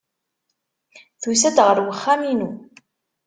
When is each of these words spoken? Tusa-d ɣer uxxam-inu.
Tusa-d 1.21 1.57
ɣer 1.65 1.77
uxxam-inu. 1.93 2.49